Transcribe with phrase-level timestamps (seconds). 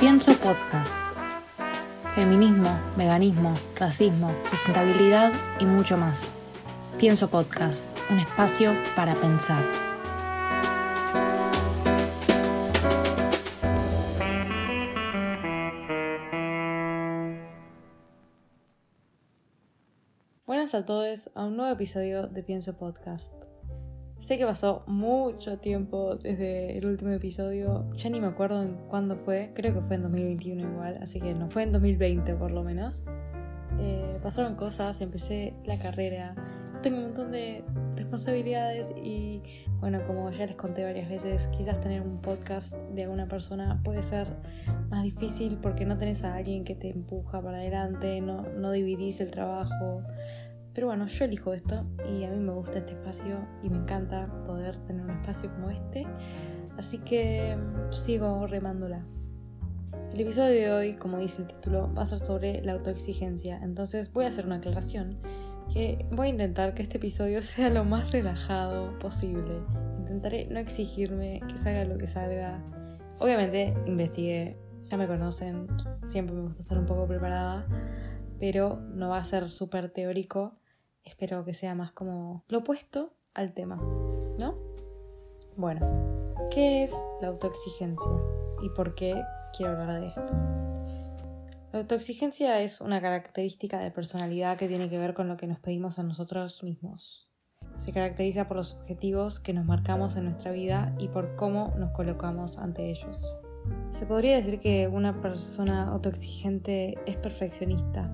[0.00, 0.98] Pienso Podcast.
[2.14, 6.32] Feminismo, veganismo, racismo, sustentabilidad y mucho más.
[6.98, 9.62] Pienso Podcast, un espacio para pensar.
[20.46, 23.49] Buenas a todos a un nuevo episodio de Pienso Podcast.
[24.20, 29.16] Sé que pasó mucho tiempo desde el último episodio, ya ni me acuerdo en cuándo
[29.16, 32.62] fue, creo que fue en 2021 igual, así que no fue en 2020 por lo
[32.62, 33.06] menos.
[33.78, 36.34] Eh, pasaron cosas, empecé la carrera,
[36.82, 37.64] tengo un montón de
[37.94, 39.42] responsabilidades y
[39.80, 44.02] bueno, como ya les conté varias veces, quizás tener un podcast de alguna persona puede
[44.02, 44.26] ser
[44.90, 49.18] más difícil porque no tenés a alguien que te empuja para adelante, no, no dividís
[49.20, 50.02] el trabajo.
[50.80, 54.32] Pero bueno, yo elijo esto y a mí me gusta este espacio y me encanta
[54.46, 56.06] poder tener un espacio como este.
[56.78, 59.04] Así que mm, sigo remándola.
[60.10, 63.60] El episodio de hoy, como dice el título, va a ser sobre la autoexigencia.
[63.62, 65.18] Entonces voy a hacer una aclaración.
[65.70, 69.56] Que voy a intentar que este episodio sea lo más relajado posible.
[69.98, 72.64] Intentaré no exigirme que salga lo que salga.
[73.18, 74.56] Obviamente investigué,
[74.90, 75.66] ya me conocen,
[76.06, 77.66] siempre me gusta estar un poco preparada,
[78.38, 80.56] pero no va a ser súper teórico
[81.10, 83.76] espero que sea más como lo opuesto al tema,
[84.38, 84.56] ¿no?
[85.56, 85.80] Bueno,
[86.50, 88.10] ¿qué es la autoexigencia
[88.62, 89.20] y por qué
[89.56, 90.32] quiero hablar de esto?
[91.72, 95.60] La autoexigencia es una característica de personalidad que tiene que ver con lo que nos
[95.60, 97.30] pedimos a nosotros mismos.
[97.76, 101.90] Se caracteriza por los objetivos que nos marcamos en nuestra vida y por cómo nos
[101.90, 103.36] colocamos ante ellos.
[103.90, 108.10] Se podría decir que una persona autoexigente es perfeccionista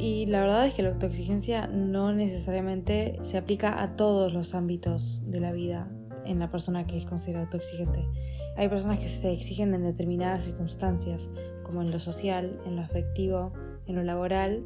[0.00, 5.22] y la verdad es que la autoexigencia no necesariamente se aplica a todos los ámbitos
[5.26, 5.90] de la vida
[6.24, 8.08] en la persona que es considerada autoexigente.
[8.56, 11.28] Hay personas que se exigen en determinadas circunstancias,
[11.64, 13.52] como en lo social, en lo afectivo,
[13.86, 14.64] en lo laboral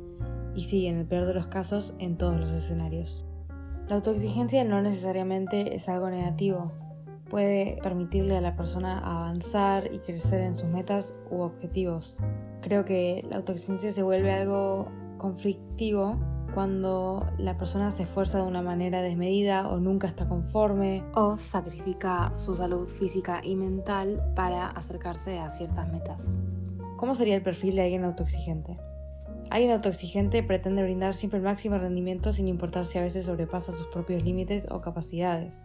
[0.55, 3.27] y sí, en el peor de los casos, en todos los escenarios.
[3.89, 6.73] La autoexigencia no necesariamente es algo negativo.
[7.29, 12.19] Puede permitirle a la persona avanzar y crecer en sus metas u objetivos.
[12.63, 14.89] Creo que la autoexigencia se vuelve algo
[15.25, 16.21] conflictivo
[16.53, 21.03] cuando la persona se esfuerza de una manera desmedida o nunca está conforme.
[21.15, 26.23] O sacrifica su salud física y mental para acercarse a ciertas metas.
[26.99, 28.79] ¿Cómo sería el perfil de alguien autoexigente?
[29.49, 33.87] Alguien autoexigente pretende brindar siempre el máximo rendimiento sin importar si a veces sobrepasa sus
[33.87, 35.65] propios límites o capacidades.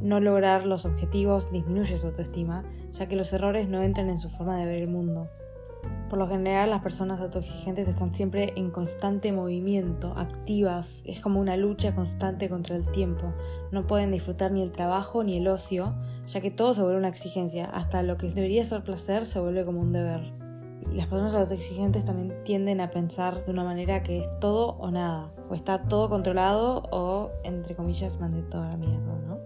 [0.00, 4.30] No lograr los objetivos disminuye su autoestima, ya que los errores no entran en su
[4.30, 5.28] forma de ver el mundo.
[6.08, 11.58] Por lo general las personas autoexigentes están siempre en constante movimiento, activas, es como una
[11.58, 13.34] lucha constante contra el tiempo.
[13.72, 15.94] No pueden disfrutar ni el trabajo ni el ocio,
[16.28, 19.66] ya que todo se vuelve una exigencia, hasta lo que debería ser placer se vuelve
[19.66, 20.32] como un deber.
[20.90, 24.90] Y las personas autoexigentes también tienden a pensar de una manera que es todo o
[24.90, 29.38] nada, o está todo controlado o, entre comillas, mande toda la mierda, ¿no?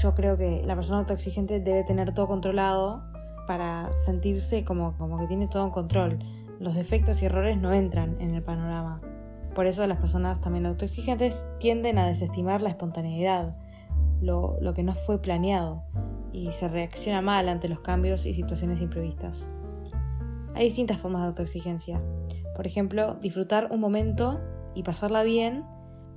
[0.00, 3.02] Yo creo que la persona autoexigente debe tener todo controlado
[3.46, 6.18] para sentirse como, como que tiene todo en control.
[6.58, 9.00] Los defectos y errores no entran en el panorama.
[9.54, 13.56] Por eso las personas también autoexigentes tienden a desestimar la espontaneidad,
[14.20, 15.84] lo, lo que no fue planeado,
[16.32, 19.50] y se reacciona mal ante los cambios y situaciones imprevistas.
[20.54, 22.02] Hay distintas formas de autoexigencia.
[22.54, 24.40] Por ejemplo, disfrutar un momento
[24.74, 25.64] y pasarla bien,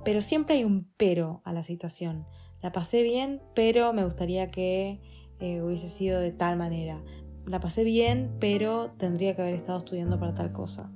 [0.04, 2.26] pero siempre hay un pero a la situación.
[2.62, 5.00] La pasé bien, pero me gustaría que
[5.38, 7.02] eh, hubiese sido de tal manera.
[7.50, 10.92] La pasé bien, pero tendría que haber estado estudiando para tal cosa.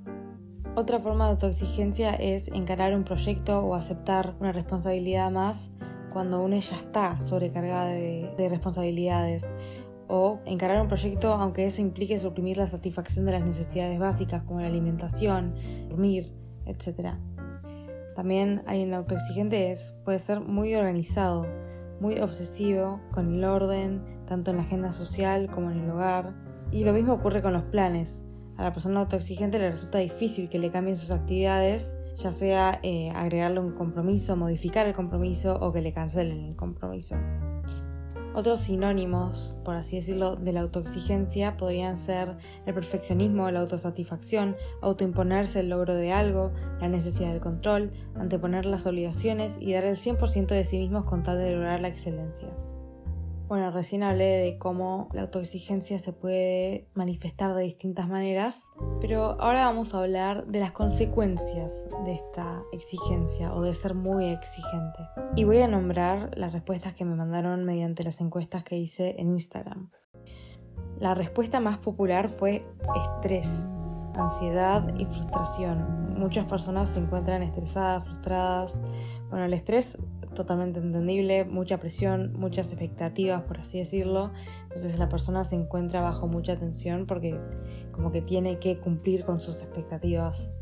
[0.76, 5.72] Otra forma de autoexigencia es encarar un proyecto o aceptar una responsabilidad más
[6.12, 9.44] cuando uno ya está sobrecargada de, de responsabilidades
[10.06, 14.60] o encarar un proyecto aunque eso implique suprimir la satisfacción de las necesidades básicas como
[14.60, 15.56] la alimentación,
[15.88, 16.32] dormir,
[16.66, 17.14] etc.
[18.14, 21.48] También hay en autoexigente es, puede ser muy organizado,
[21.98, 26.34] muy obsesivo con el orden, tanto en la agenda social como en el hogar.
[26.74, 28.24] Y lo mismo ocurre con los planes.
[28.56, 33.10] A la persona autoexigente le resulta difícil que le cambien sus actividades, ya sea eh,
[33.10, 37.14] agregarle un compromiso, modificar el compromiso o que le cancelen el compromiso.
[38.34, 42.36] Otros sinónimos, por así decirlo, de la autoexigencia podrían ser
[42.66, 46.50] el perfeccionismo, la autosatisfacción, autoimponerse el logro de algo,
[46.80, 51.22] la necesidad del control, anteponer las obligaciones y dar el 100% de sí mismos con
[51.22, 52.48] tal de lograr la excelencia.
[53.54, 58.64] Bueno, recién hablé de cómo la autoexigencia se puede manifestar de distintas maneras,
[59.00, 64.30] pero ahora vamos a hablar de las consecuencias de esta exigencia o de ser muy
[64.30, 64.98] exigente.
[65.36, 69.28] Y voy a nombrar las respuestas que me mandaron mediante las encuestas que hice en
[69.28, 69.88] Instagram.
[70.98, 72.66] La respuesta más popular fue
[73.04, 73.68] estrés,
[74.16, 76.16] ansiedad y frustración.
[76.18, 78.82] Muchas personas se encuentran estresadas, frustradas.
[79.30, 79.96] Bueno, el estrés
[80.34, 84.32] totalmente entendible, mucha presión, muchas expectativas, por así decirlo.
[84.64, 87.40] Entonces la persona se encuentra bajo mucha tensión porque
[87.92, 90.52] como que tiene que cumplir con sus expectativas.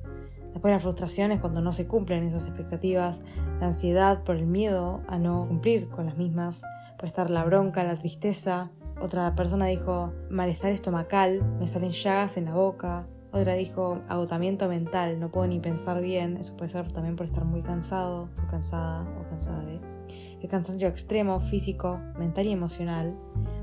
[0.52, 3.20] Después la frustración es cuando no se cumplen esas expectativas,
[3.58, 6.62] la ansiedad por el miedo a no cumplir con las mismas,
[6.98, 8.70] puede estar la bronca, la tristeza.
[9.00, 13.06] Otra persona dijo malestar estomacal, me salen llagas en la boca.
[13.32, 17.46] Otra dijo agotamiento mental, no puedo ni pensar bien, eso puede ser también por estar
[17.46, 19.81] muy cansado o cansada o cansada de.
[20.43, 23.17] El cansancio extremo, físico, mental y emocional,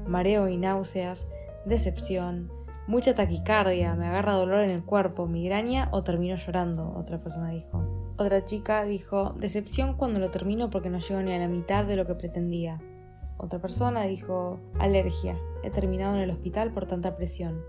[0.08, 1.28] mareo y náuseas,
[1.66, 2.52] decepción,
[2.88, 7.84] mucha taquicardia, me agarra dolor en el cuerpo, migraña o termino llorando, otra persona dijo.
[8.18, 11.96] Otra chica dijo, decepción cuando lo termino porque no llego ni a la mitad de
[11.96, 12.82] lo que pretendía.
[13.38, 17.62] Otra persona dijo, alergia, he terminado en el hospital por tanta presión.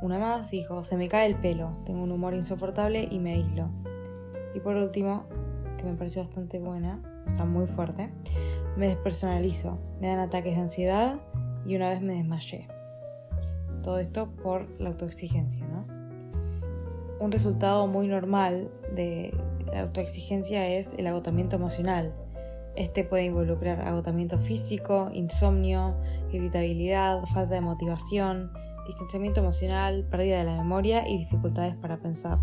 [0.00, 3.68] Una más dijo, se me cae el pelo, tengo un humor insoportable y me aíslo.
[4.54, 5.24] Y por último,
[5.76, 8.10] que me pareció bastante buena, o sea, muy fuerte,
[8.76, 11.18] me despersonalizo, me dan ataques de ansiedad
[11.66, 12.68] y una vez me desmayé.
[13.82, 15.86] Todo esto por la autoexigencia, ¿no?
[17.20, 19.36] Un resultado muy normal de
[19.72, 22.14] la autoexigencia es el agotamiento emocional.
[22.76, 25.96] Este puede involucrar agotamiento físico, insomnio,
[26.30, 28.52] irritabilidad, falta de motivación,
[28.88, 32.40] distanciamiento emocional, pérdida de la memoria y dificultades para pensar.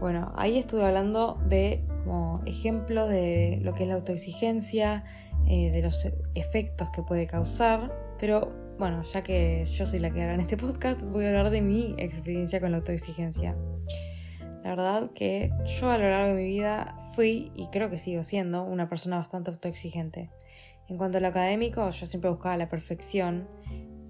[0.00, 5.04] Bueno, ahí estuve hablando de como ejemplos de lo que es la autoexigencia,
[5.46, 10.22] eh, de los efectos que puede causar, pero bueno, ya que yo soy la que
[10.22, 13.56] hará en este podcast, voy a hablar de mi experiencia con la autoexigencia.
[14.64, 18.24] La verdad que yo a lo largo de mi vida fui, y creo que sigo
[18.24, 20.30] siendo, una persona bastante autoexigente.
[20.88, 23.48] En cuanto a lo académico, yo siempre buscaba la perfección.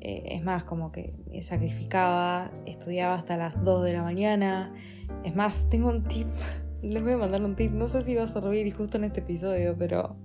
[0.01, 4.73] Eh, es más, como que me sacrificaba, estudiaba hasta las 2 de la mañana.
[5.25, 6.29] Es más, tengo un tip,
[6.83, 9.21] les voy a mandar un tip, no sé si va a servir justo en este
[9.21, 10.17] episodio, pero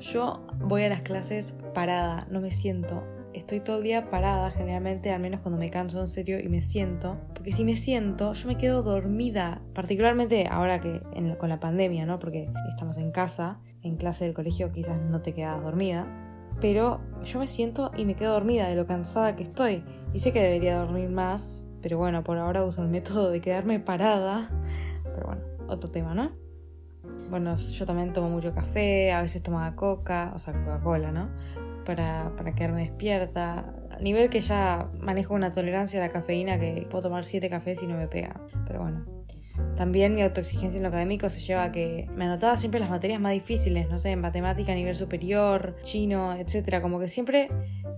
[0.00, 3.02] yo voy a las clases parada, no me siento
[3.36, 6.62] estoy todo el día parada, generalmente, al menos cuando me canso en serio y me
[6.62, 7.18] siento.
[7.34, 9.62] Porque si me siento, yo me quedo dormida.
[9.74, 11.00] Particularmente ahora que
[11.38, 12.18] con la pandemia, ¿no?
[12.18, 16.25] Porque estamos en casa, en clase del colegio quizás no te quedas dormida.
[16.60, 19.84] Pero yo me siento y me quedo dormida de lo cansada que estoy.
[20.12, 23.80] Y sé que debería dormir más, pero bueno, por ahora uso el método de quedarme
[23.80, 24.50] parada.
[25.02, 26.32] Pero bueno, otro tema, ¿no?
[27.30, 31.28] Bueno, yo también tomo mucho café, a veces tomo coca, o sea, Coca-Cola, ¿no?
[31.86, 33.72] para, quedarme despierta.
[33.90, 37.82] A nivel que ya manejo una tolerancia a la cafeína que puedo tomar 7 cafés
[37.82, 38.38] y no me pega.
[38.66, 39.15] Pero bueno.
[39.76, 43.20] También mi autoexigencia en lo académico se lleva a que me anotaba siempre las materias
[43.20, 46.80] más difíciles, no sé, en matemática a nivel superior, chino, etc.
[46.80, 47.50] Como que siempre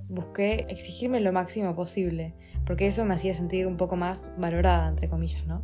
[0.08, 2.34] busqué exigirme lo máximo posible,
[2.66, 5.62] porque eso me hacía sentir un poco más valorada, entre comillas, ¿no?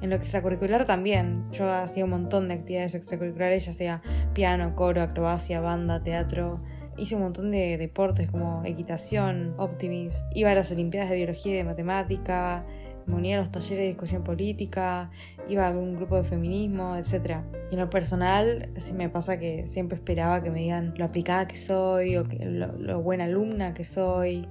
[0.00, 4.02] En lo extracurricular también, yo hacía un montón de actividades extracurriculares, ya sea
[4.34, 6.62] piano, coro, acrobacia, banda, teatro,
[6.96, 11.56] hice un montón de deportes como equitación, optimist, iba a las Olimpiadas de Biología y
[11.56, 12.66] de Matemática,
[13.06, 15.10] me unía a los talleres de discusión política,
[15.48, 17.40] iba a un grupo de feminismo, etc.
[17.70, 21.46] Y en lo personal, sí me pasa que siempre esperaba que me digan lo aplicada
[21.46, 24.48] que soy o lo, buena alumna que soy.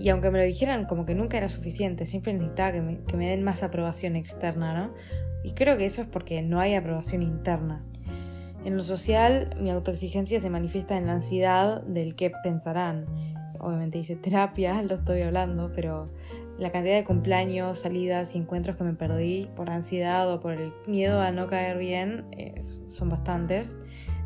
[0.00, 3.16] Y aunque me lo dijeran, como que nunca era suficiente, siempre necesitaba que me, que
[3.16, 4.94] me den más aprobación externa, ¿no?
[5.44, 7.84] Y creo que eso es porque no hay aprobación interna.
[8.64, 13.06] En lo social, mi autoexigencia se manifiesta en la ansiedad del qué pensarán.
[13.58, 16.10] Obviamente hice terapia, lo estoy hablando, pero
[16.58, 20.72] la cantidad de cumpleaños, salidas y encuentros que me perdí por ansiedad o por el
[20.86, 22.26] miedo a no caer bien
[22.86, 23.78] son bastantes.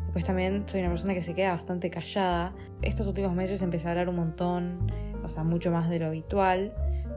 [0.05, 2.53] Después también soy una persona que se queda bastante callada.
[2.81, 4.91] Estos últimos meses empecé a hablar un montón,
[5.23, 6.73] o sea, mucho más de lo habitual,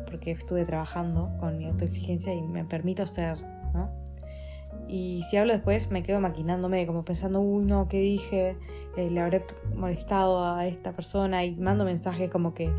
[0.06, 3.38] porque estuve trabajando con mi autoexigencia y me permito ser,
[3.72, 3.90] ¿no?
[4.88, 8.56] Y si hablo después me quedo maquinándome, como pensando, uy, no, ¿qué dije?
[8.96, 12.72] Eh, le habré molestado a esta persona y mando mensajes como que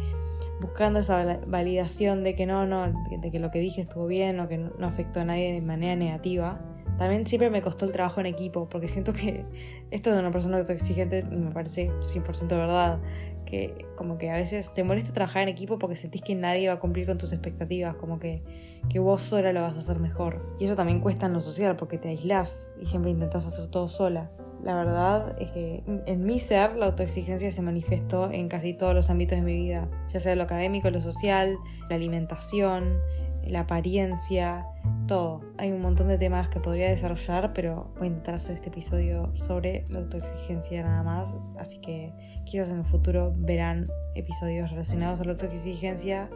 [0.61, 4.47] buscando esa validación de que no, no, de que lo que dije estuvo bien o
[4.47, 6.61] que no afectó a nadie de manera negativa.
[6.97, 9.45] También siempre me costó el trabajo en equipo, porque siento que
[9.91, 12.99] esto de una persona autoexigente me parece 100% verdad,
[13.45, 16.75] que como que a veces te molesta trabajar en equipo porque sentís que nadie va
[16.75, 18.43] a cumplir con tus expectativas, como que,
[18.87, 20.55] que vos sola lo vas a hacer mejor.
[20.59, 23.89] Y eso también cuesta en lo social porque te aislás y siempre intentás hacer todo
[23.89, 24.31] sola.
[24.63, 29.09] La verdad es que en mi ser la autoexigencia se manifestó en casi todos los
[29.09, 31.57] ámbitos de mi vida, ya sea lo académico, lo social,
[31.89, 32.99] la alimentación,
[33.43, 34.67] la apariencia,
[35.07, 35.41] todo.
[35.57, 39.33] Hay un montón de temas que podría desarrollar, pero voy a intentar hacer este episodio
[39.33, 42.13] sobre la autoexigencia nada más, así que
[42.45, 46.29] quizás en el futuro verán episodios relacionados a la autoexigencia,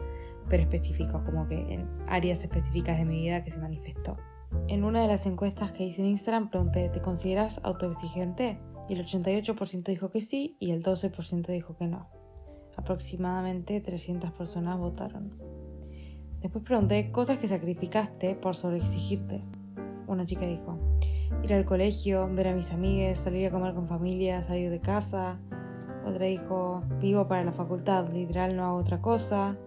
[0.48, 4.16] pero específicos, como que en áreas específicas de mi vida que se manifestó.
[4.68, 8.60] En una de las encuestas que hice en Instagram pregunté, ¿te consideras autoexigente?
[8.88, 12.08] Y el 88% dijo que sí y el 12% dijo que no.
[12.76, 15.38] Aproximadamente 300 personas votaron.
[16.40, 19.44] Después pregunté cosas que sacrificaste por sobreexigirte.
[20.06, 20.78] Una chica dijo,
[21.42, 25.40] ir al colegio, ver a mis amigas, salir a comer con familia, salir de casa.
[26.04, 29.58] Otra dijo, vivo para la facultad, literal no hago otra cosa.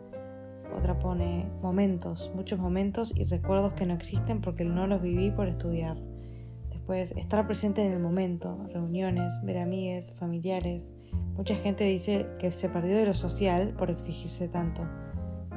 [0.75, 5.47] Otra pone momentos, muchos momentos y recuerdos que no existen porque no los viví por
[5.47, 5.97] estudiar.
[6.69, 10.93] Después, estar presente en el momento, reuniones, ver amigas, familiares.
[11.35, 14.88] Mucha gente dice que se perdió de lo social por exigirse tanto.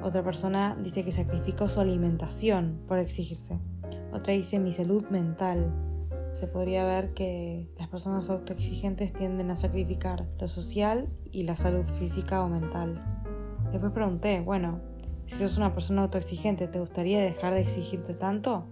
[0.02, 3.60] Otra persona dice que sacrificó su alimentación por exigirse.
[4.12, 5.72] Otra dice mi salud mental.
[6.32, 11.84] Se podría ver que las personas autoexigentes tienden a sacrificar lo social y la salud
[11.84, 13.02] física o mental.
[13.70, 14.80] Después pregunté, bueno,
[15.26, 18.66] si sos una persona autoexigente, ¿te gustaría dejar de exigirte tanto?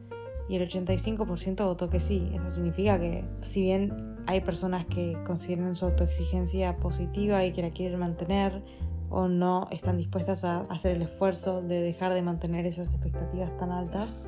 [0.49, 2.29] Y el 85% votó que sí.
[2.35, 7.71] Eso significa que si bien hay personas que consideran su autoexigencia positiva y que la
[7.71, 8.63] quieren mantener,
[9.11, 13.73] o no están dispuestas a hacer el esfuerzo de dejar de mantener esas expectativas tan
[13.73, 14.21] altas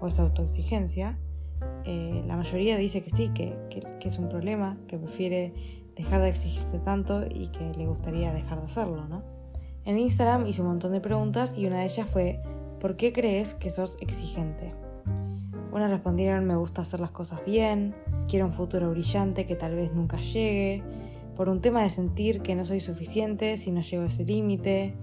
[0.00, 1.18] o esa autoexigencia,
[1.84, 3.56] eh, la mayoría dice que sí, que,
[4.00, 5.52] es un problema, que prefiere
[5.94, 9.22] dejar de exigirse tanto y que le gustaría dejar de hacerlo, ¿no?
[9.84, 12.40] En Instagram hice un montón de preguntas y una de ellas fue,
[12.78, 14.72] ¿por qué crees que sos exigente?
[15.72, 17.92] Una respondieron, me gusta hacer las cosas bien,
[18.28, 20.84] quiero un futuro brillante que tal vez nunca llegue,
[21.34, 24.94] por un tema de sentir que no soy suficiente si no llego a ese límite,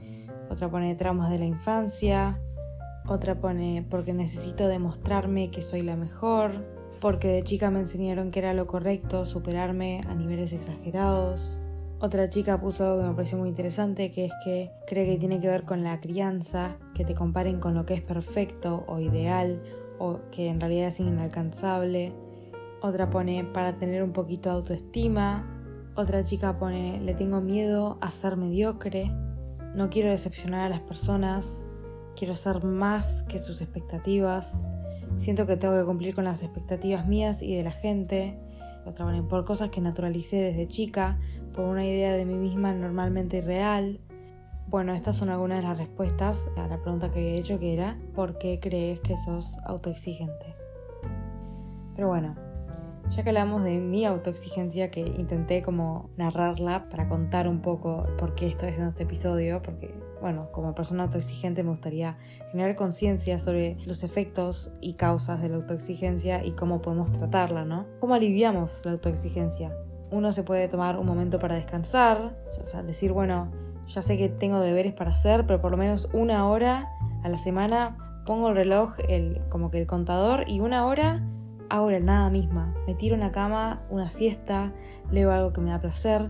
[0.49, 2.39] otra pone traumas de la infancia,
[3.05, 6.65] otra pone porque necesito demostrarme que soy la mejor,
[7.01, 11.59] porque de chica me enseñaron que era lo correcto superarme a niveles exagerados.
[12.01, 15.41] Otra chica puso algo que me pareció muy interesante, que es que cree que tiene
[15.41, 19.61] que ver con la crianza, que te comparen con lo que es perfecto o ideal
[19.97, 22.13] o que en realidad es inalcanzable.
[22.81, 25.45] Otra pone para tener un poquito de autoestima,
[25.93, 29.11] otra chica pone, le tengo miedo a ser mediocre,
[29.75, 31.65] no quiero decepcionar a las personas,
[32.15, 34.63] quiero ser más que sus expectativas,
[35.15, 38.39] siento que tengo que cumplir con las expectativas mías y de la gente.
[38.85, 41.19] Otra pone, por cosas que naturalicé desde chica,
[41.53, 43.99] por una idea de mí misma normalmente irreal.
[44.67, 47.97] Bueno, estas son algunas de las respuestas a la pregunta que he hecho que era,
[48.13, 50.55] ¿por qué crees que sos autoexigente?
[51.95, 52.35] Pero bueno,
[53.09, 58.35] ya que hablamos de mi autoexigencia, que intenté como narrarla para contar un poco por
[58.35, 59.91] qué estoy haciendo este episodio, porque,
[60.21, 62.17] bueno, como persona autoexigente me gustaría
[62.51, 67.87] generar conciencia sobre los efectos y causas de la autoexigencia y cómo podemos tratarla, ¿no?
[67.99, 69.75] ¿Cómo aliviamos la autoexigencia?
[70.11, 73.51] Uno se puede tomar un momento para descansar, o sea, decir, bueno,
[73.87, 76.91] ya sé que tengo deberes para hacer, pero por lo menos una hora
[77.23, 81.23] a la semana pongo el reloj, el, como que el contador, y una hora
[81.69, 82.75] hago la nada misma.
[82.85, 84.73] Me tiro en la cama, una siesta,
[85.11, 86.29] leo algo que me da placer.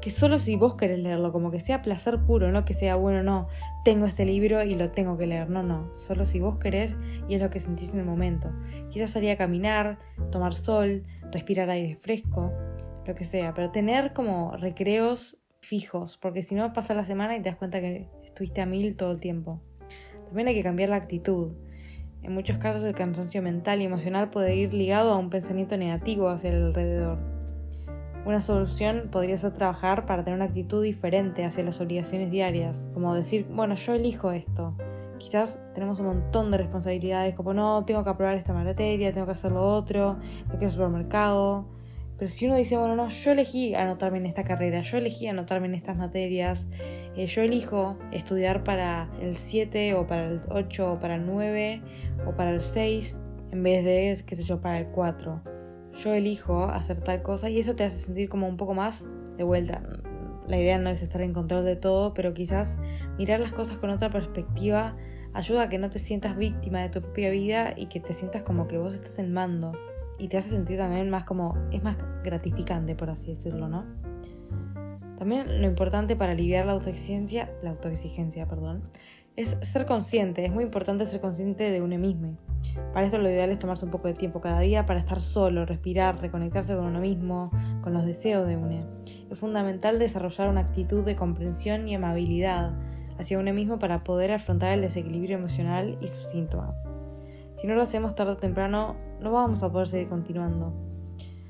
[0.00, 3.22] Que solo si vos querés leerlo, como que sea placer puro, no que sea, bueno,
[3.22, 3.46] no,
[3.84, 5.48] tengo este libro y lo tengo que leer.
[5.48, 6.96] No, no, solo si vos querés
[7.28, 8.52] y es lo que sentís en el momento.
[8.90, 9.98] Quizás salir a caminar,
[10.32, 12.52] tomar sol, respirar aire fresco,
[13.06, 17.40] lo que sea, pero tener como recreos fijos, porque si no pasa la semana y
[17.40, 19.60] te das cuenta que estuviste a mil todo el tiempo.
[20.26, 21.52] También hay que cambiar la actitud.
[22.22, 26.28] En muchos casos el cansancio mental y emocional puede ir ligado a un pensamiento negativo
[26.28, 27.18] hacia el alrededor.
[28.24, 33.14] Una solución podría ser trabajar para tener una actitud diferente hacia las obligaciones diarias, como
[33.14, 34.76] decir, bueno, yo elijo esto.
[35.18, 39.32] Quizás tenemos un montón de responsabilidades, como no, tengo que aprobar esta materia, tengo que
[39.32, 41.66] hacer lo otro, tengo que ir al supermercado.
[42.22, 45.66] Pero si uno dice, bueno, no, yo elegí anotarme en esta carrera, yo elegí anotarme
[45.66, 46.68] en estas materias,
[47.16, 51.82] eh, yo elijo estudiar para el 7 o para el 8 o para el 9
[52.24, 55.42] o para el 6 en vez de, qué sé yo, para el 4.
[55.94, 59.04] Yo elijo hacer tal cosa y eso te hace sentir como un poco más
[59.36, 59.82] de vuelta.
[60.46, 62.78] La idea no es estar en control de todo, pero quizás
[63.18, 64.96] mirar las cosas con otra perspectiva
[65.34, 68.44] ayuda a que no te sientas víctima de tu propia vida y que te sientas
[68.44, 69.72] como que vos estás en mando.
[70.22, 73.84] Y te hace sentir también más como, es más gratificante, por así decirlo, ¿no?
[75.18, 78.84] También lo importante para aliviar la autoexigencia, la autoexigencia, perdón,
[79.34, 82.36] es ser consciente, es muy importante ser consciente de uno mismo.
[82.92, 85.66] Para esto lo ideal es tomarse un poco de tiempo cada día para estar solo,
[85.66, 87.50] respirar, reconectarse con uno mismo,
[87.80, 88.86] con los deseos de uno.
[89.28, 92.78] Es fundamental desarrollar una actitud de comprensión y amabilidad
[93.18, 96.76] hacia uno mismo para poder afrontar el desequilibrio emocional y sus síntomas.
[97.56, 100.72] Si no lo hacemos tarde o temprano, no vamos a poder seguir continuando.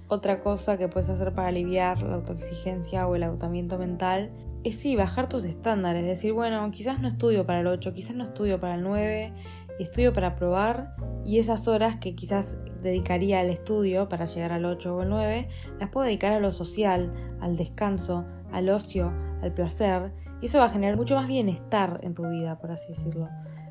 [0.09, 4.31] Otra cosa que puedes hacer para aliviar la autoexigencia o el agotamiento mental
[4.62, 8.25] es sí, bajar tus estándares, decir, bueno, quizás no estudio para el 8, quizás no
[8.25, 9.33] estudio para el 9,
[9.79, 14.95] estudio para probar y esas horas que quizás dedicaría al estudio para llegar al 8
[14.95, 15.49] o el 9,
[15.81, 20.67] las puedo dedicar a lo social, al descanso, al ocio, al placer, y eso va
[20.67, 23.29] a generar mucho más bienestar en tu vida, por así decirlo.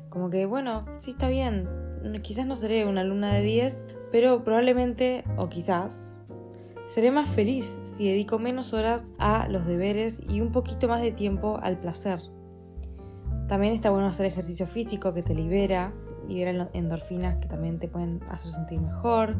[0.08, 1.68] Como que, bueno, sí está bien,
[2.22, 6.16] quizás no seré una alumna de 10, pero probablemente, o quizás,
[6.84, 11.12] seré más feliz si dedico menos horas a los deberes y un poquito más de
[11.12, 12.20] tiempo al placer.
[13.48, 15.92] También está bueno hacer ejercicio físico que te libera,
[16.28, 19.36] libera endorfinas que también te pueden hacer sentir mejor,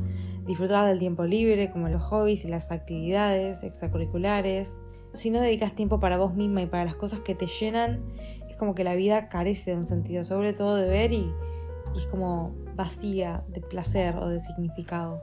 [0.46, 4.80] disfrutar del tiempo libre como los hobbies y las actividades extracurriculares.
[5.14, 8.02] Si no dedicas tiempo para vos misma y para las cosas que te llenan,
[8.48, 11.32] es como que la vida carece de un sentido, sobre todo de ver y,
[11.94, 15.22] y es como vacía de placer o de significado.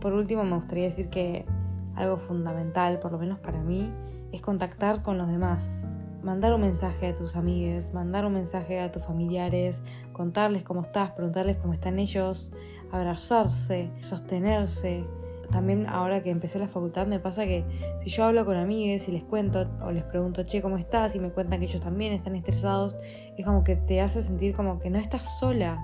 [0.00, 1.46] Por último, me gustaría decir que
[1.94, 3.92] algo fundamental, por lo menos para mí,
[4.32, 5.84] es contactar con los demás,
[6.22, 9.82] mandar un mensaje a tus amigues, mandar un mensaje a tus familiares,
[10.12, 12.52] contarles cómo estás, preguntarles cómo están ellos,
[12.90, 15.06] abrazarse, sostenerse.
[15.52, 17.64] También ahora que empecé la facultad me pasa que
[18.02, 21.14] si yo hablo con amigues y les cuento o les pregunto, che, ¿cómo estás?
[21.14, 22.98] y me cuentan que ellos también están estresados,
[23.36, 25.78] es como que te hace sentir como que no estás sola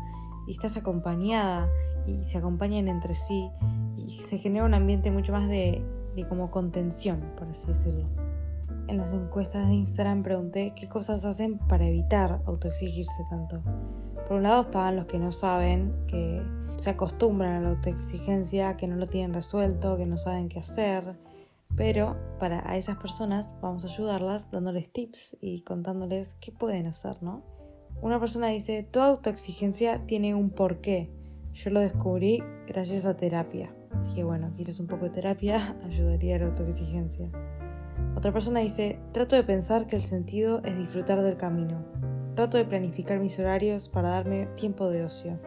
[0.47, 1.69] y estás acompañada
[2.07, 3.51] y se acompañan entre sí
[3.97, 5.85] y se genera un ambiente mucho más de,
[6.17, 8.09] de como contención, por así decirlo
[8.89, 13.63] en las encuestas de Instagram pregunté qué cosas hacen para evitar autoexigirse tanto.
[14.27, 16.43] Por un lado estaban los que no saben, que
[16.79, 21.19] se acostumbran a la autoexigencia, que no lo tienen resuelto, que no saben qué hacer.
[21.77, 27.43] Pero para esas personas vamos a ayudarlas dándoles tips y contándoles qué pueden hacer, ¿no?
[28.01, 31.11] Una persona dice, toda autoexigencia tiene un porqué.
[31.53, 33.75] Yo lo descubrí gracias a terapia.
[34.01, 37.29] Así que bueno, quizás un poco de terapia ayudaría a la autoexigencia.
[38.17, 41.85] Otra persona dice, trato de pensar que el sentido es disfrutar del camino.
[42.37, 45.41] Trato de planificar mis horarios para darme tiempo de ocio.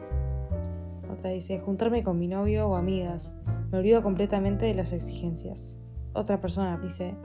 [1.29, 3.35] Dice, juntarme con mi novio o amigas.
[3.71, 5.79] Me olvido completamente de las exigencias.
[6.13, 7.15] Otra persona dice,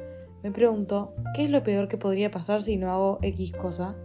[0.42, 3.96] me pregunto, ¿qué es lo peor que podría pasar si no hago X cosa?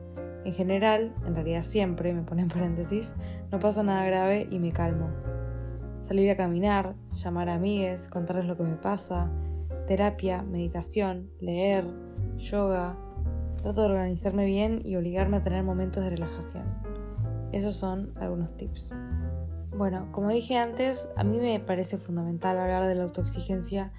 [0.44, 3.14] En general, en realidad siempre, me pone en paréntesis,
[3.52, 5.10] no pasa nada grave y me calmo.
[6.02, 9.32] Salir a caminar, llamar a amigues, contarles lo que me pasa,
[9.86, 11.86] terapia, meditación, leer,
[12.38, 12.98] yoga.
[13.62, 16.64] Trato de organizarme bien y obligarme a tener momentos de relajación.
[17.52, 18.96] Esos son algunos tips.
[19.76, 23.92] Bueno, como dije antes, a mí me parece fundamental hablar de la autoexigencia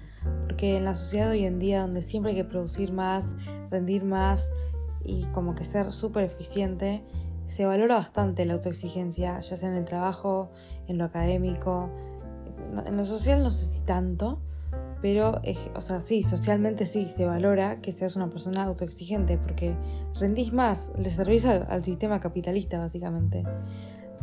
[0.45, 3.35] porque en la sociedad hoy en día donde siempre hay que producir más,
[3.69, 4.51] rendir más
[5.03, 7.03] y como que ser súper eficiente,
[7.47, 10.51] se valora bastante la autoexigencia, ya sea en el trabajo,
[10.87, 11.89] en lo académico,
[12.85, 14.41] en lo social no sé si tanto,
[15.01, 15.41] pero,
[15.75, 19.75] o sea, sí, socialmente sí, se valora que seas una persona autoexigente, porque
[20.17, 23.43] rendís más, le servís al, sistema capitalista, básicamente.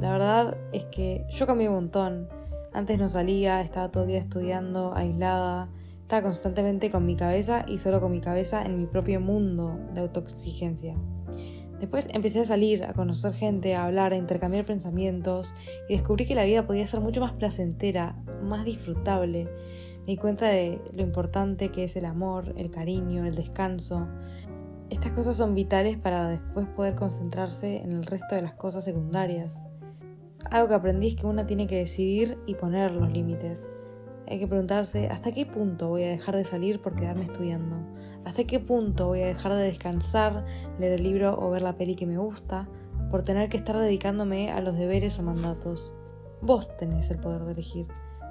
[0.01, 2.29] La verdad es que yo cambié un montón.
[2.73, 5.69] Antes no salía, estaba todo el día estudiando, aislada,
[6.03, 10.01] estaba constantemente con mi cabeza y solo con mi cabeza en mi propio mundo de
[10.01, 10.97] autoexigencia.
[11.79, 15.55] Después empecé a salir, a conocer gente, a hablar, a intercambiar pensamientos
[15.89, 19.49] y descubrí que la vida podía ser mucho más placentera, más disfrutable
[20.01, 24.09] me di cuenta de lo importante que es el amor, el cariño, el descanso.
[24.89, 29.70] Estas cosas son vitales para después poder concentrarse en el resto de las cosas secundarias.
[30.51, 33.69] Algo que aprendí es que uno tiene que decidir y poner los límites.
[34.27, 37.77] Hay que preguntarse hasta qué punto voy a dejar de salir por quedarme estudiando.
[38.25, 40.45] Hasta qué punto voy a dejar de descansar,
[40.79, 42.69] leer el libro o ver la peli que me gusta
[43.11, 45.93] por tener que estar dedicándome a los deberes o mandatos.
[46.43, 47.87] Vos tenés el poder de elegir.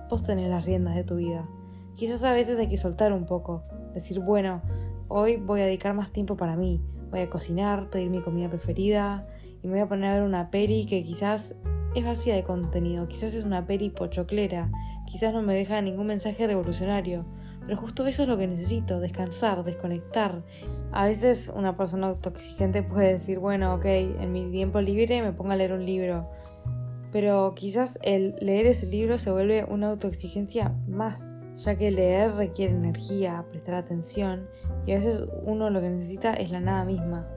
[0.09, 1.47] Vos tenés las riendas de tu vida.
[1.95, 4.61] Quizás a veces hay que soltar un poco, decir, bueno,
[5.09, 9.27] hoy voy a dedicar más tiempo para mí, voy a cocinar, pedir mi comida preferida
[9.61, 11.55] y me voy a poner a ver una peli que quizás
[11.95, 14.71] es vacía de contenido, quizás es una peli pochoclera,
[15.05, 17.25] quizás no me deja ningún mensaje revolucionario,
[17.65, 20.43] pero justo eso es lo que necesito, descansar, desconectar.
[20.91, 25.51] A veces una persona autoexigente puede decir, bueno, ok, en mi tiempo libre me pongo
[25.51, 26.29] a leer un libro,
[27.11, 32.73] pero quizás el leer ese libro se vuelve una autoexigencia más, ya que leer requiere
[32.73, 34.47] energía, prestar atención
[34.85, 37.27] y a veces uno lo que necesita es la nada misma.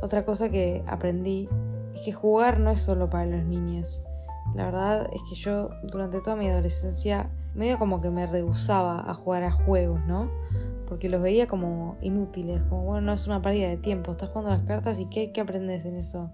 [0.00, 1.48] Otra cosa que aprendí
[1.94, 4.02] es que jugar no es solo para los niños.
[4.54, 9.14] La verdad es que yo durante toda mi adolescencia medio como que me rehusaba a
[9.14, 10.30] jugar a juegos, ¿no?
[10.86, 14.50] Porque los veía como inútiles, como bueno, no es una pérdida de tiempo, estás jugando
[14.50, 16.30] las cartas y ¿qué, qué aprendes en eso?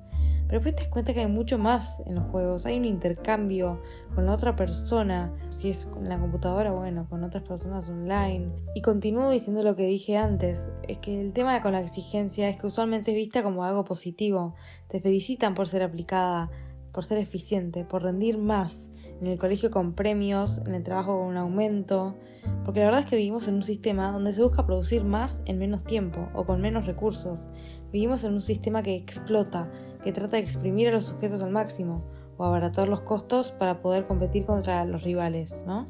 [0.51, 3.81] Pero después te das cuenta que hay mucho más en los juegos, hay un intercambio
[4.17, 8.51] con la otra persona, si es con la computadora, bueno, con otras personas online.
[8.75, 12.57] Y continúo diciendo lo que dije antes, es que el tema con la exigencia es
[12.57, 14.57] que usualmente es vista como algo positivo,
[14.89, 16.51] te felicitan por ser aplicada,
[16.93, 21.29] por ser eficiente, por rendir más, en el colegio con premios, en el trabajo con
[21.29, 22.17] un aumento,
[22.65, 25.59] porque la verdad es que vivimos en un sistema donde se busca producir más en
[25.59, 27.49] menos tiempo o con menos recursos.
[27.93, 29.71] Vivimos en un sistema que explota,
[30.03, 32.05] que trata de exprimir a los sujetos al máximo
[32.37, 35.89] o abaratar los costos para poder competir contra los rivales, ¿no?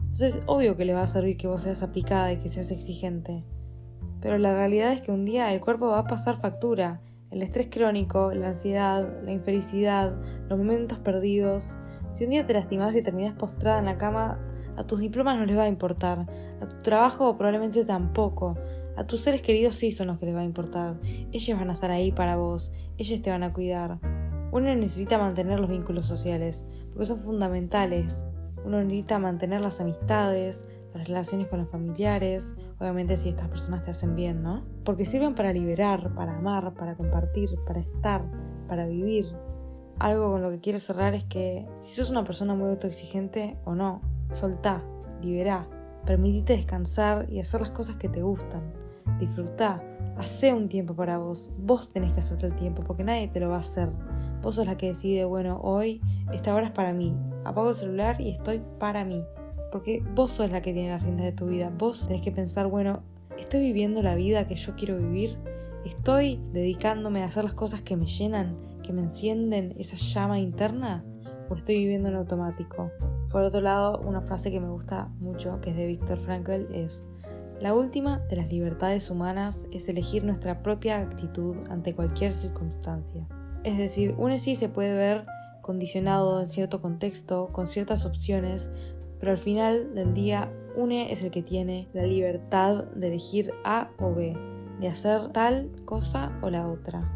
[0.00, 3.44] Entonces, obvio que le va a servir que vos seas aplicada y que seas exigente.
[4.20, 7.00] Pero la realidad es que un día el cuerpo va a pasar factura.
[7.36, 10.16] El estrés crónico, la ansiedad, la infelicidad,
[10.48, 11.76] los momentos perdidos.
[12.12, 14.40] Si un día te lastimas y terminas postrada en la cama,
[14.78, 16.26] a tus diplomas no les va a importar.
[16.62, 18.56] A tu trabajo probablemente tampoco.
[18.96, 20.98] A tus seres queridos sí son los que les va a importar.
[21.30, 23.98] Ellos van a estar ahí para vos ellas te van a cuidar.
[24.52, 28.24] Uno necesita mantener los vínculos sociales, porque son fundamentales.
[28.64, 30.64] Uno necesita mantener las amistades,
[31.04, 34.64] relaciones con los familiares, obviamente si estas personas te hacen bien, ¿no?
[34.84, 38.24] Porque sirven para liberar, para amar, para compartir, para estar,
[38.68, 39.26] para vivir.
[39.98, 43.74] Algo con lo que quiero cerrar es que si sos una persona muy autoexigente o
[43.74, 44.82] no, soltá,
[45.22, 45.68] liberá,
[46.04, 48.72] permitite descansar y hacer las cosas que te gustan.
[49.18, 49.82] Disfrutá,
[50.16, 51.50] Hacé un tiempo para vos.
[51.58, 53.90] Vos tenés que hacerte el tiempo porque nadie te lo va a hacer.
[54.40, 56.00] Vos sos la que decide, bueno, hoy
[56.32, 57.14] esta hora es para mí.
[57.44, 59.22] Apago el celular y estoy para mí.
[59.76, 61.70] Porque vos sos la que tiene las riendas de tu vida.
[61.76, 63.02] Vos tenés que pensar, bueno,
[63.38, 65.36] ¿estoy viviendo la vida que yo quiero vivir?
[65.84, 71.04] ¿Estoy dedicándome a hacer las cosas que me llenan, que me encienden esa llama interna?
[71.50, 72.90] ¿O estoy viviendo en automático?
[73.30, 77.04] Por otro lado, una frase que me gusta mucho, que es de Viktor Frankl, es
[77.60, 83.28] la última de las libertades humanas es elegir nuestra propia actitud ante cualquier circunstancia.
[83.62, 85.26] Es decir, un sí se puede ver
[85.60, 88.70] condicionado en cierto contexto, con ciertas opciones,
[89.18, 93.90] pero al final del día UNE es el que tiene la libertad de elegir A
[93.98, 94.36] o B,
[94.80, 97.10] de hacer tal cosa o la otra.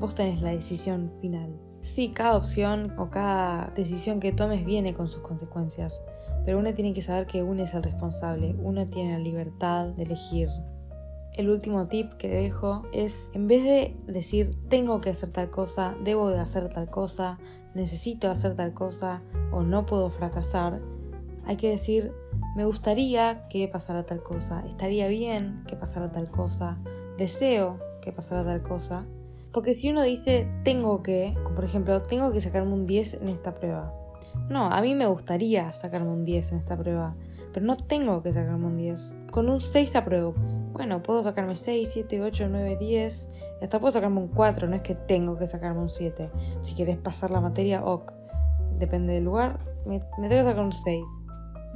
[0.00, 1.58] Vos tenés la decisión final.
[1.80, 6.02] Sí, cada opción o cada decisión que tomes viene con sus consecuencias,
[6.44, 10.02] pero uno tiene que saber que uno es el responsable, uno tiene la libertad de
[10.02, 10.48] elegir.
[11.34, 15.94] El último tip que dejo es, en vez de decir tengo que hacer tal cosa,
[16.02, 17.38] debo de hacer tal cosa,
[17.74, 20.80] necesito hacer tal cosa o no puedo fracasar,
[21.48, 22.12] hay que decir
[22.54, 26.78] me gustaría que pasara tal cosa, estaría bien que pasara tal cosa,
[27.16, 29.06] deseo que pasara tal cosa.
[29.52, 33.28] Porque si uno dice tengo que, como por ejemplo, tengo que sacarme un 10 en
[33.28, 33.92] esta prueba,
[34.48, 37.16] no, a mí me gustaría sacarme un 10 en esta prueba,
[37.52, 39.16] pero no tengo que sacarme un 10.
[39.30, 40.34] Con un 6 apruebo.
[40.72, 43.28] Bueno, puedo sacarme 6, 7, 8, 9, 10.
[43.62, 46.30] hasta puedo sacarme un 4, no es que tengo que sacarme un 7.
[46.60, 48.12] Si quieres pasar la materia, ok.
[48.78, 51.04] Depende del lugar, me, tengo que sacar un 6.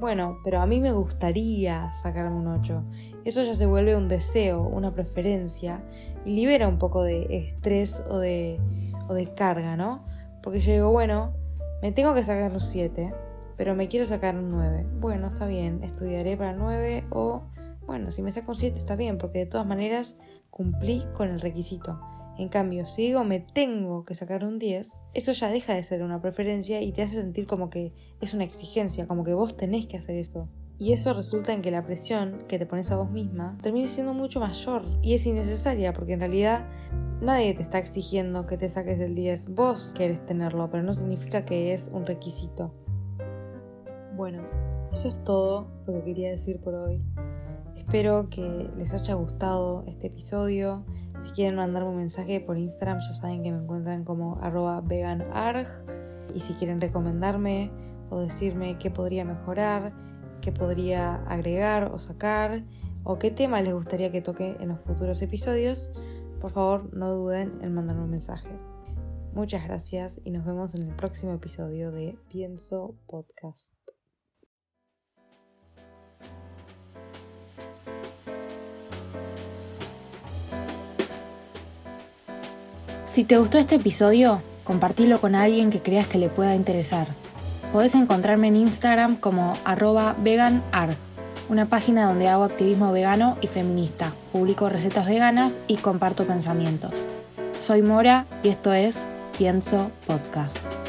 [0.03, 2.85] Bueno, pero a mí me gustaría sacarme un 8.
[3.25, 5.85] Eso ya se vuelve un deseo, una preferencia
[6.25, 8.59] y libera un poco de estrés o de,
[9.07, 10.05] o de carga, ¿no?
[10.43, 11.35] Porque yo digo, bueno,
[11.83, 13.15] me tengo que sacar un 7,
[13.57, 14.87] pero me quiero sacar un 9.
[14.99, 17.45] Bueno, está bien, estudiaré para el 9 o,
[17.87, 20.17] bueno, si me saco un 7 está bien, porque de todas maneras
[20.51, 22.01] cumplí con el requisito.
[22.39, 26.03] En cambio, si digo me tengo que sacar un 10, eso ya deja de ser
[26.03, 29.87] una preferencia y te hace sentir como que es una exigencia, como que vos tenés
[29.87, 30.49] que hacer eso.
[30.79, 34.15] Y eso resulta en que la presión que te pones a vos misma termine siendo
[34.15, 36.67] mucho mayor y es innecesaria porque en realidad
[37.23, 41.45] Nadie te está exigiendo que te saques del 10, vos querés tenerlo, pero no significa
[41.45, 42.75] que es un requisito.
[44.17, 44.43] Bueno,
[44.93, 47.01] eso es todo lo que quería decir por hoy.
[47.77, 50.85] Espero que les haya gustado este episodio.
[51.23, 55.69] Si quieren mandarme un mensaje por Instagram, ya saben que me encuentran como arroba veganarg.
[56.35, 57.71] Y si quieren recomendarme
[58.11, 59.93] o decirme qué podría mejorar,
[60.41, 62.65] qué podría agregar o sacar,
[63.05, 65.91] o qué tema les gustaría que toque en los futuros episodios,
[66.41, 68.51] por favor no duden en mandarme un mensaje.
[69.33, 73.82] Muchas gracias y nos vemos en el próximo episodio de Pienso Podcast.
[83.13, 87.09] Si te gustó este episodio, compartilo con alguien que creas que le pueda interesar.
[87.71, 90.97] Podés encontrarme en Instagram como arroba veganart
[91.51, 97.07] una página donde hago activismo vegano y feminista, publico recetas veganas y comparto pensamientos.
[97.61, 100.82] Soy Mora y esto es Pienso Podcast.